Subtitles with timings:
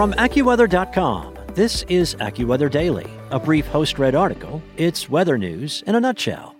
[0.00, 4.62] From AccuWeather.com, this is AccuWeather Daily, a brief host read article.
[4.78, 6.56] It's weather news in a nutshell.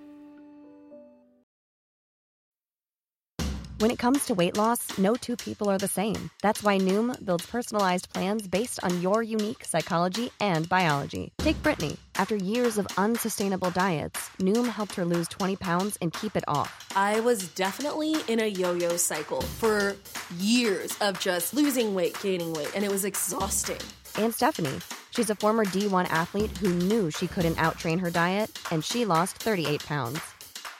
[3.78, 6.28] When it comes to weight loss, no two people are the same.
[6.42, 11.32] That's why Noom builds personalized plans based on your unique psychology and biology.
[11.38, 11.96] Take Brittany.
[12.20, 16.86] After years of unsustainable diets, Noom helped her lose 20 pounds and keep it off.
[16.94, 19.96] I was definitely in a yo yo cycle for
[20.36, 23.80] years of just losing weight, gaining weight, and it was exhausting.
[24.18, 24.80] And Stephanie.
[25.12, 29.38] She's a former D1 athlete who knew she couldn't outtrain her diet, and she lost
[29.38, 30.20] 38 pounds.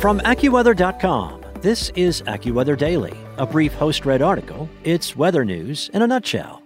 [0.00, 4.66] From AccuWeather.com, this is AccuWeather Daily, a brief host read article.
[4.82, 6.62] It's weather news in a nutshell.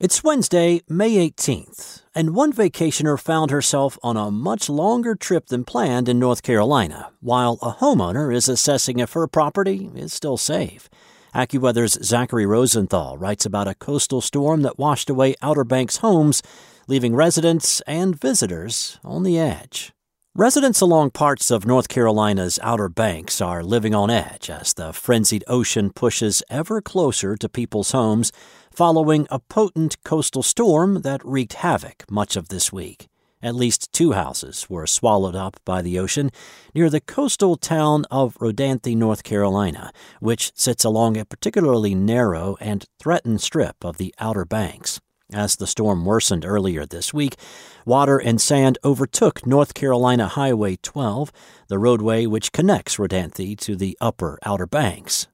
[0.00, 5.62] It's Wednesday, May 18th, and one vacationer found herself on a much longer trip than
[5.62, 10.90] planned in North Carolina, while a homeowner is assessing if her property is still safe.
[11.32, 16.42] AccuWeather's Zachary Rosenthal writes about a coastal storm that washed away Outer Banks homes,
[16.88, 19.92] leaving residents and visitors on the edge.
[20.40, 25.44] Residents along parts of North Carolina's Outer Banks are living on edge as the frenzied
[25.46, 28.32] ocean pushes ever closer to people's homes
[28.72, 33.08] following a potent coastal storm that wreaked havoc much of this week.
[33.42, 36.30] At least two houses were swallowed up by the ocean
[36.74, 42.86] near the coastal town of Rodanthe, North Carolina, which sits along a particularly narrow and
[42.98, 45.02] threatened strip of the Outer Banks.
[45.32, 47.36] As the storm worsened earlier this week,
[47.84, 51.30] water and sand overtook North Carolina Highway 12,
[51.68, 55.28] the roadway which connects Rodanthe to the upper Outer Banks.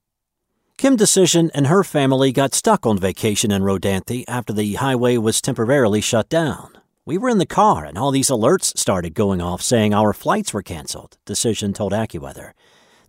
[0.77, 5.41] Kim Decision and her family got stuck on vacation in Rodanthe after the highway was
[5.41, 6.77] temporarily shut down.
[7.03, 10.53] We were in the car and all these alerts started going off saying our flights
[10.53, 12.51] were canceled, Decision told AccuWeather.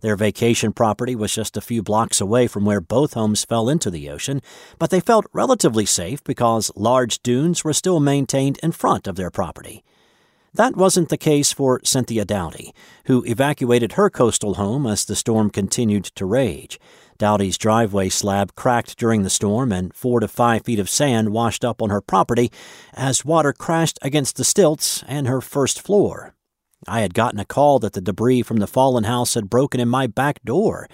[0.01, 3.91] Their vacation property was just a few blocks away from where both homes fell into
[3.91, 4.41] the ocean,
[4.77, 9.29] but they felt relatively safe because large dunes were still maintained in front of their
[9.29, 9.83] property.
[10.53, 12.73] That wasn't the case for Cynthia Dowdy,
[13.05, 16.79] who evacuated her coastal home as the storm continued to rage.
[17.19, 21.63] Dowdy's driveway slab cracked during the storm, and four to five feet of sand washed
[21.63, 22.51] up on her property
[22.93, 26.33] as water crashed against the stilts and her first floor.
[26.87, 29.89] I had gotten a call that the debris from the fallen house had broken in
[29.89, 30.87] my back door.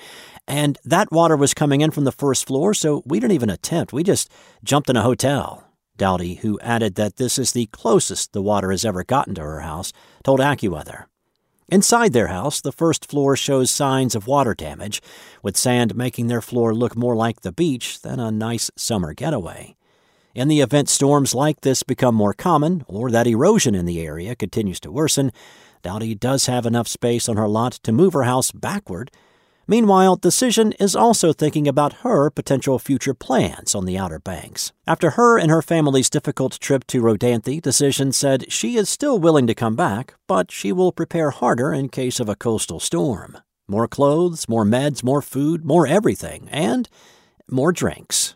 [0.48, 3.94] And that water was coming in from the first floor, so we didn't even attempt.
[3.94, 4.32] We just
[4.64, 5.64] jumped in a hotel.
[5.98, 9.62] Dowdy, who added that this is the closest the water has ever gotten to her
[9.62, 9.94] house,
[10.24, 11.06] told AccuWeather.
[11.70, 15.02] Inside their house, the first floor shows signs of water damage,
[15.42, 19.76] with sand making their floor look more like the beach than a nice summer getaway.
[20.36, 24.36] In the event storms like this become more common, or that erosion in the area
[24.36, 25.32] continues to worsen,
[25.86, 29.12] Dowdy does have enough space on her lot to move her house backward.
[29.68, 34.74] Meanwhile, Decision is also thinking about her potential future plans on the Outer Banks.
[34.88, 39.46] After her and her family's difficult trip to Rodanthe, Decision said she is still willing
[39.46, 43.38] to come back, but she will prepare harder in case of a coastal storm.
[43.68, 46.90] More clothes, more meds, more food, more everything, and
[47.48, 48.34] more drinks.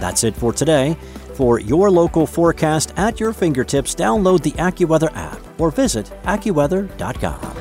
[0.00, 0.98] That's it for today.
[1.32, 7.56] For your local forecast at your fingertips, download the AccuWeather app or visit AccuWeather.com.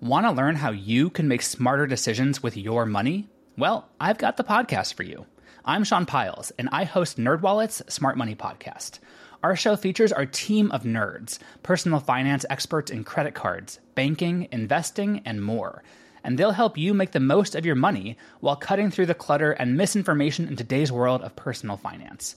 [0.00, 3.28] Want to learn how you can make smarter decisions with your money?
[3.58, 5.26] Well, I've got the podcast for you.
[5.64, 8.98] I'm Sean Pyles, and I host NerdWallet's Smart Money Podcast.
[9.42, 15.20] Our show features our team of nerds, personal finance experts in credit cards, banking, investing,
[15.24, 15.82] and more–
[16.24, 19.52] and they'll help you make the most of your money while cutting through the clutter
[19.52, 22.36] and misinformation in today's world of personal finance.